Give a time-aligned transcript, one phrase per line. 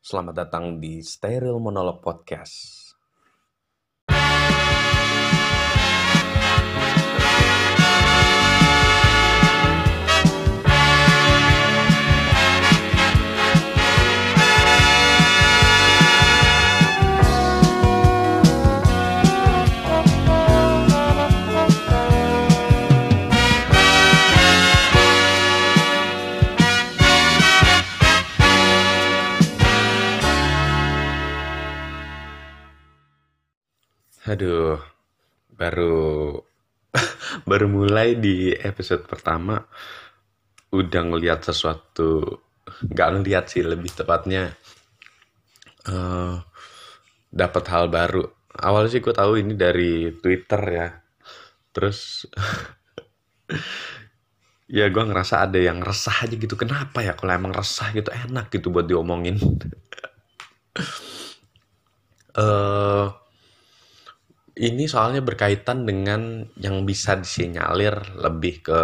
[0.00, 2.89] Selamat datang di Steril Monolog Podcast.
[34.40, 34.80] Aduh,
[35.52, 36.32] baru
[37.48, 39.60] baru mulai di episode pertama
[40.72, 44.56] udah ngelihat sesuatu nggak ngelihat sih lebih tepatnya
[45.84, 46.40] eh
[47.28, 48.24] dapat hal baru.
[48.56, 50.88] Awalnya sih gue tahu ini dari Twitter ya.
[51.76, 52.24] Terus
[54.80, 56.56] ya gue ngerasa ada yang resah aja gitu.
[56.56, 59.36] Kenapa ya kalau emang resah gitu enak gitu buat diomongin.
[62.30, 63.19] Eh
[64.60, 68.80] ini soalnya berkaitan dengan yang bisa disinyalir lebih ke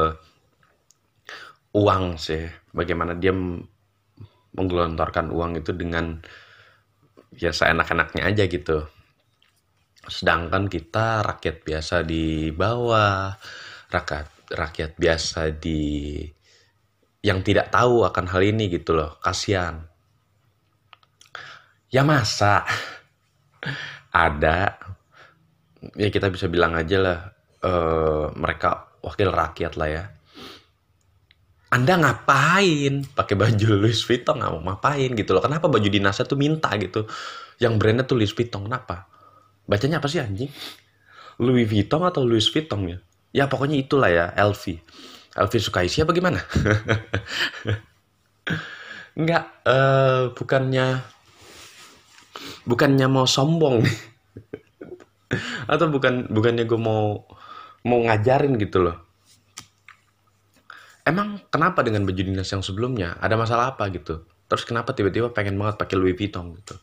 [1.76, 2.48] uang sih.
[2.72, 3.36] Bagaimana dia
[4.56, 6.16] menggelontorkan uang itu dengan
[7.36, 8.88] ya seenak-enaknya aja gitu.
[10.08, 13.36] Sedangkan kita rakyat biasa di bawah,
[13.92, 16.24] rakyat rakyat biasa di
[17.20, 19.20] yang tidak tahu akan hal ini gitu loh.
[19.20, 19.84] Kasihan.
[21.92, 22.64] Ya masa
[24.24, 24.80] ada
[25.94, 27.18] ya kita bisa bilang aja lah
[27.62, 30.04] eh, mereka wakil rakyat lah ya.
[31.70, 35.42] Anda ngapain pakai baju Louis Vuitton nggak mau ngapain gitu loh.
[35.42, 37.06] Kenapa baju dinasnya tuh minta gitu.
[37.62, 39.06] Yang brandnya tuh Louis Vuitton kenapa?
[39.66, 40.50] Bacanya apa sih anjing?
[41.42, 42.98] Louis Vuitton atau Louis Vuitton ya?
[43.34, 44.78] Ya pokoknya itulah ya LV.
[45.36, 46.40] LV Sukaisi apa gimana?
[49.18, 50.86] Enggak, eh bukannya
[52.64, 54.15] bukannya mau sombong nih.
[55.72, 57.26] Atau bukan bukannya gue mau
[57.86, 58.96] mau ngajarin gitu loh.
[61.06, 63.14] Emang kenapa dengan baju dinas yang sebelumnya?
[63.22, 64.26] Ada masalah apa gitu?
[64.50, 66.74] Terus kenapa tiba-tiba pengen banget pakai Louis Vuitton gitu?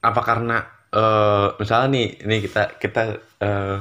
[0.00, 0.56] Apa karena
[0.90, 3.02] eh misalnya nih, ini kita kita
[3.42, 3.78] eh,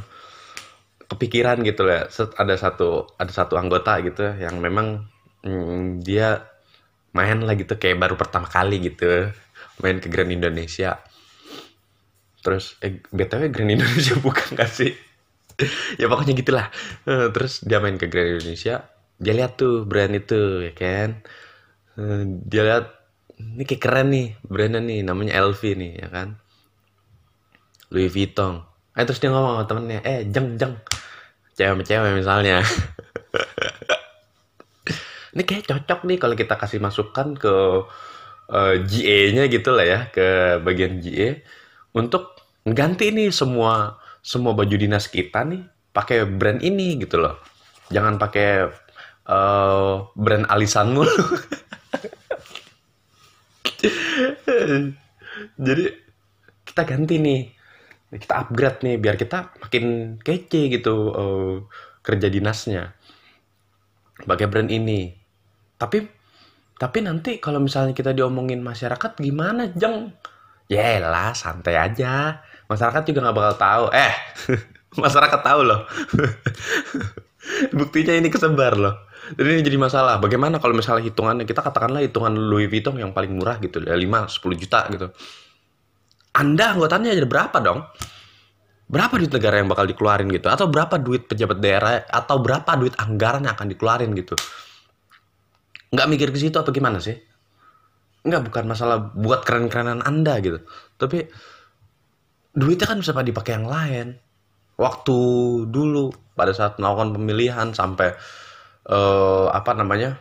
[1.09, 5.09] kepikiran gitu ya, set- ada satu ada satu anggota gitu yang memang
[5.41, 6.45] mm, dia
[7.17, 9.33] main lah gitu kayak baru pertama kali gitu
[9.81, 11.01] main ke Grand Indonesia.
[12.49, 14.91] Terus eh BTW Grand Indonesia bukan gak sih?
[16.01, 16.67] ya pokoknya gitulah.
[17.05, 18.75] Eh, Terus dia main ke Grand Indonesia,
[19.21, 21.09] dia lihat tuh brand itu ya kan.
[21.99, 22.21] Eh,
[22.51, 22.85] Dia lihat
[23.39, 26.27] ini kayak keren nih brandnya nih namanya LV nih ya kan.
[27.93, 28.61] Louis Vuitton.
[28.97, 30.73] Eh terus dia ngomong sama temennya, eh jeng jeng.
[31.57, 32.57] Cewek sama cewek misalnya.
[35.33, 37.53] Ini kayak cocok nih kalau kita kasih masukan ke
[38.49, 41.29] eh, GA-nya gitu lah ya, ke bagian GA
[41.95, 45.63] untuk ganti nih semua semua baju dinas kita nih
[45.95, 47.39] pakai brand ini gitu loh.
[47.89, 48.49] Jangan pakai
[49.25, 50.93] eh, brand alisan.
[55.59, 55.85] Jadi
[56.67, 57.47] kita ganti nih,
[58.11, 61.63] kita upgrade nih biar kita makin kece gitu eh,
[62.03, 62.93] kerja dinasnya
[64.27, 65.15] pakai brand ini.
[65.79, 66.03] Tapi
[66.79, 70.15] tapi nanti kalau misalnya kita diomongin masyarakat gimana, Jeng?
[70.69, 72.45] Yaelah, santai aja.
[72.69, 73.85] Masyarakat juga nggak bakal tahu.
[73.89, 74.13] Eh,
[75.03, 75.89] masyarakat tahu loh.
[77.79, 79.09] Buktinya ini kesebar loh.
[79.33, 80.21] Jadi ini jadi masalah.
[80.21, 84.29] Bagaimana kalau misalnya hitungannya kita katakanlah hitungan Louis Vuitton yang paling murah gitu, ya 5
[84.29, 85.07] 10 juta gitu.
[86.37, 87.81] Anda anggotanya ada berapa dong?
[88.89, 90.49] Berapa duit negara yang bakal dikeluarin gitu?
[90.49, 94.33] Atau berapa duit pejabat daerah atau berapa duit anggaran yang akan dikeluarin gitu?
[95.93, 97.17] Nggak mikir ke situ apa gimana sih?
[98.23, 100.59] Nggak, bukan masalah buat keren-kerenan Anda gitu.
[100.99, 101.31] Tapi
[102.51, 104.07] duitnya kan bisa dipakai yang lain.
[104.79, 105.17] Waktu
[105.67, 108.15] dulu pada saat melakukan pemilihan sampai
[108.87, 110.19] eh, apa namanya?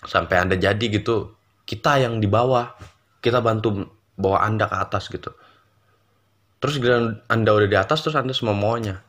[0.00, 1.36] Sampai Anda jadi gitu,
[1.68, 2.72] kita yang di bawah,
[3.20, 3.84] kita bantu
[4.16, 5.36] bawa Anda ke atas gitu.
[6.60, 9.04] Terus giliran Anda udah di atas terus Anda semua maunya.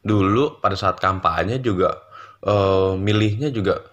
[0.00, 2.00] Dulu pada saat kampanye juga
[2.44, 3.91] eh, milihnya juga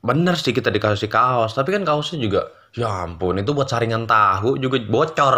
[0.00, 4.56] bener sih kita dikasih kaos, tapi kan kaosnya juga ya ampun itu buat saringan tahu
[4.56, 5.36] juga bocor.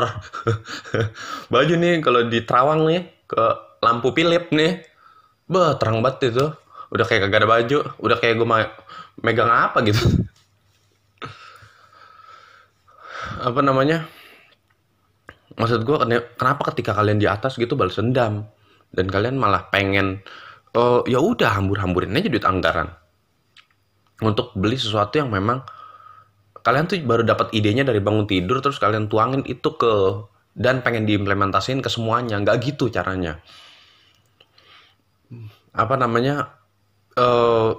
[1.53, 3.43] Baju nih kalau di Terawang nih ke
[3.83, 4.85] lampu Philip nih,
[5.51, 6.47] bah terang banget itu.
[6.93, 8.49] Udah kayak kagak ada baju, udah kayak gue
[9.25, 10.05] megang apa gitu.
[13.49, 14.05] Apa namanya?
[15.57, 15.97] Maksud gue
[16.37, 18.45] kenapa ketika kalian di atas gitu balas dendam
[18.93, 20.21] dan kalian malah pengen
[20.77, 22.93] oh ya udah hambur-hamburin aja duit anggaran
[24.23, 25.67] untuk beli sesuatu yang memang
[26.63, 30.25] kalian tuh baru dapat idenya dari bangun tidur terus kalian tuangin itu ke
[30.55, 32.39] dan pengen diimplementasiin ke semuanya.
[32.39, 33.43] Nggak gitu caranya.
[35.75, 36.55] Apa namanya?
[37.19, 37.71] Eh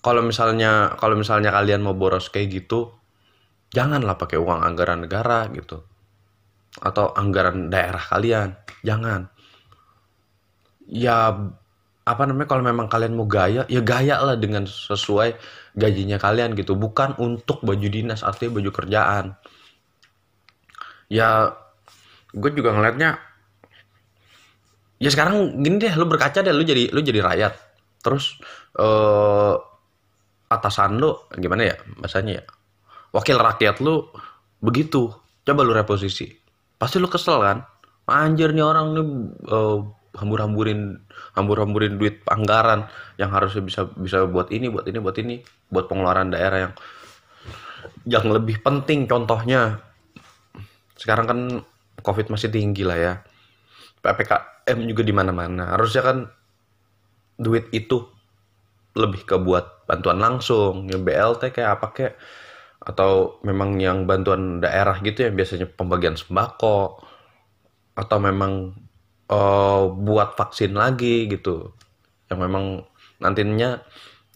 [0.00, 2.88] kalau misalnya kalau misalnya kalian mau boros kayak gitu
[3.70, 5.84] janganlah pakai uang anggaran negara gitu.
[6.82, 8.58] Atau anggaran daerah kalian.
[8.82, 9.28] Jangan.
[10.90, 11.30] Ya
[12.04, 15.36] apa namanya kalau memang kalian mau gaya ya gaya lah dengan sesuai
[15.76, 16.74] gajinya kalian gitu.
[16.74, 19.24] Bukan untuk baju dinas artinya baju kerjaan.
[21.12, 21.52] Ya
[22.30, 23.18] gue juga ngeliatnya
[25.00, 27.52] ya sekarang gini deh lu berkaca deh lu jadi lu jadi rakyat.
[28.00, 28.40] Terus
[28.80, 29.54] eh
[30.50, 32.44] atasan lu gimana ya bahasanya ya?
[33.12, 34.08] Wakil rakyat lu
[34.64, 35.12] begitu.
[35.44, 36.30] Coba lu reposisi.
[36.80, 37.58] Pasti lu kesel kan?
[38.10, 39.06] Anjir nih orang nih
[39.46, 39.78] eh,
[40.16, 40.98] hambur-hamburin
[41.38, 45.34] hambur-hamburin duit anggaran yang harusnya bisa bisa buat ini buat ini buat ini
[45.70, 46.72] buat pengeluaran daerah yang
[48.08, 49.80] yang lebih penting contohnya.
[50.96, 51.38] Sekarang kan
[52.00, 53.12] covid masih tinggi lah ya.
[54.00, 55.76] Ppkm juga di mana-mana.
[55.76, 56.18] Harusnya kan
[57.40, 58.04] duit itu
[58.96, 62.14] lebih ke buat bantuan langsung ya BLT kayak apa kayak
[62.80, 66.98] atau memang yang bantuan daerah gitu yang biasanya pembagian sembako
[67.94, 68.72] atau memang
[69.30, 71.72] eh, buat vaksin lagi gitu.
[72.30, 72.64] Yang memang
[73.22, 73.80] nantinya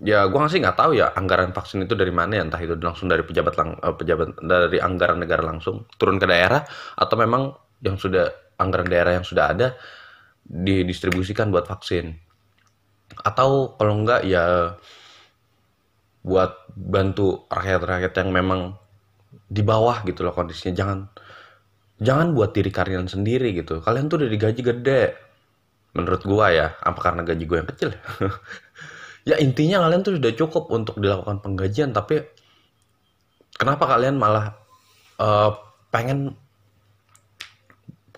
[0.02, 2.42] ya gua sih nggak tahu ya anggaran vaksin itu dari mana ya.
[2.46, 6.62] Entah itu langsung dari pejabat lang, eh, pejabat dari anggaran negara langsung turun ke daerah
[6.98, 7.54] atau memang
[7.84, 9.74] yang sudah anggaran daerah yang sudah ada
[10.46, 12.14] didistribusikan buat vaksin.
[13.24, 14.76] Atau kalau enggak ya
[16.24, 18.60] buat bantu rakyat-rakyat yang memang
[19.44, 20.72] di bawah gitu loh kondisinya.
[20.72, 20.98] Jangan
[22.02, 23.78] jangan buat diri kalian sendiri gitu.
[23.78, 25.02] Kalian tuh udah digaji gede.
[25.94, 28.00] Menurut gua ya apa karena gaji gua yang kecil ya?
[29.30, 32.20] ya intinya kalian tuh sudah cukup untuk dilakukan penggajian tapi
[33.54, 34.58] kenapa kalian malah
[35.22, 35.50] eh,
[35.94, 36.34] pengen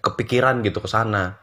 [0.00, 1.36] kepikiran gitu ke sana?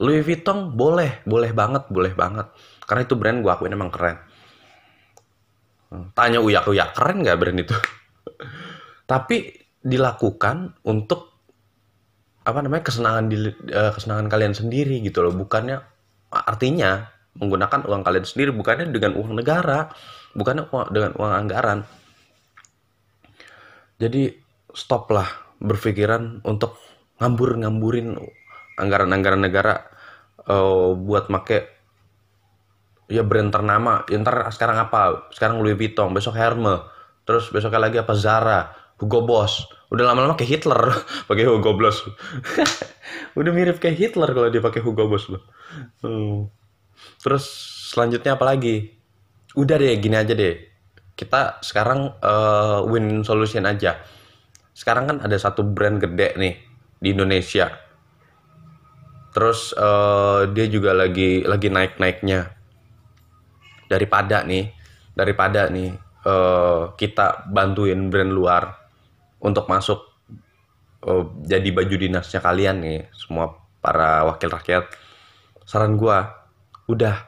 [0.00, 2.48] Louis Vuitton boleh boleh banget boleh banget.
[2.88, 4.16] Karena itu brand gua akuin emang keren.
[6.16, 7.76] Tanya uyak uyak keren nggak brand itu?
[9.10, 11.30] Tapi dilakukan untuk
[12.46, 13.36] apa namanya kesenangan di
[13.70, 15.34] eh, kesenangan kalian sendiri gitu loh.
[15.34, 15.78] Bukannya
[16.30, 17.06] artinya
[17.38, 19.92] menggunakan uang kalian sendiri bukannya dengan uang negara
[20.34, 21.78] bukannya uang- dengan uang anggaran.
[23.96, 24.28] Jadi
[24.74, 25.26] stoplah
[25.62, 26.76] berpikiran untuk
[27.16, 28.18] ngambur-ngamburin
[28.76, 29.74] anggaran-anggaran negara
[30.46, 31.76] eh, buat make
[33.06, 34.02] ya brand ternama.
[34.10, 35.30] Ya, ntar sekarang apa?
[35.30, 36.82] Sekarang Louis Vuitton besok Hermes.
[37.26, 38.14] Terus besoknya lagi apa?
[38.14, 39.68] Zara Hugo Boss.
[39.92, 40.82] Udah lama-lama kayak Hitler
[41.28, 42.02] pakai Hugo Boss.
[43.38, 45.42] Udah mirip kayak Hitler kalau dia pakai Hugo Boss loh.
[46.00, 46.48] Hmm.
[47.20, 47.44] terus
[47.92, 48.96] selanjutnya apa lagi?
[49.52, 50.56] Udah deh gini aja deh.
[51.12, 54.00] Kita sekarang eh, win solution aja.
[54.72, 56.54] Sekarang kan ada satu brand gede nih
[57.00, 57.68] di Indonesia.
[59.36, 62.40] Terus eh, dia juga lagi lagi naik-naiknya.
[63.86, 64.72] Daripada nih
[65.12, 65.92] daripada nih
[66.24, 68.85] eh, kita bantuin brand luar
[69.40, 70.00] untuk masuk
[71.04, 74.90] eh, jadi baju dinasnya kalian nih semua para wakil rakyat.
[75.66, 76.46] Saran gua
[76.90, 77.26] udah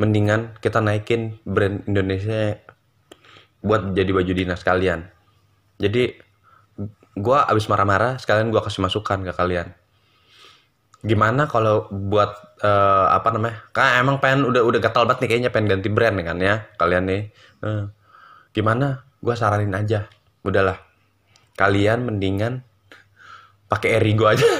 [0.00, 2.60] mendingan kita naikin brand Indonesia
[3.64, 5.08] buat jadi baju dinas kalian.
[5.80, 6.16] Jadi
[7.18, 9.72] gua abis marah-marah sekalian gua kasih masukan ke kalian.
[10.98, 13.64] Gimana kalau buat eh, apa namanya?
[13.72, 17.04] Kan emang pengen udah udah gatal banget nih kayaknya pengen ganti brand kan ya kalian
[17.06, 17.22] nih.
[17.64, 17.84] Eh,
[18.52, 19.04] gimana?
[19.18, 20.06] Gua saranin aja.
[20.46, 20.87] Udahlah
[21.58, 22.62] kalian mendingan
[23.66, 24.46] pakai Erigo aja.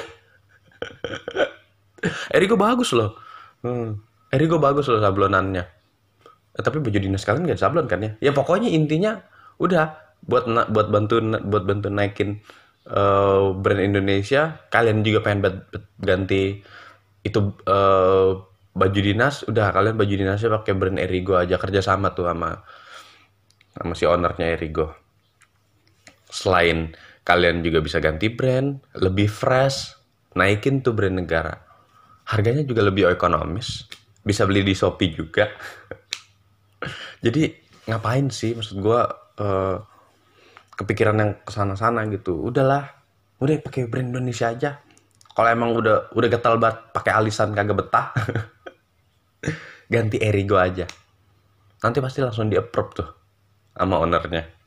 [2.35, 3.15] Erigo bagus loh.
[3.63, 4.03] Hmm.
[4.35, 5.65] Erigo bagus loh sablonannya.
[6.59, 8.11] Eh, tapi baju dinas kalian gak sablon kan ya?
[8.19, 9.23] Ya pokoknya intinya
[9.63, 9.95] udah
[10.27, 12.43] buat na- buat bantu buat bantu naikin
[12.91, 15.63] eh, brand Indonesia kalian juga pengen
[16.03, 16.59] ganti
[17.23, 18.31] itu eh,
[18.79, 22.63] baju dinas udah kalian baju dinasnya pakai brand Erigo aja kerja sama tuh sama
[23.75, 24.95] sama si ownernya Erigo
[26.39, 26.95] selain
[27.27, 29.99] kalian juga bisa ganti brand lebih fresh
[30.39, 31.59] naikin tuh brand negara.
[32.31, 33.91] Harganya juga lebih ekonomis
[34.23, 35.51] bisa beli di Shopee juga.
[37.25, 37.51] Jadi
[37.91, 38.55] ngapain sih?
[38.55, 39.77] Maksud gua eh,
[40.79, 42.39] kepikiran yang ke sana-sana gitu.
[42.39, 42.87] Udahlah
[43.43, 44.79] udah pakai brand Indonesia aja.
[45.35, 48.15] Kalau emang udah udah getal banget pakai alisan kagak betah
[49.93, 50.87] ganti Erigo aja.
[51.79, 53.09] Nanti pasti langsung di approve tuh
[53.79, 54.58] sama ownernya